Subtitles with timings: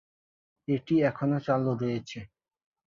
[0.67, 2.19] এটি এখনও চালু রয়েছে।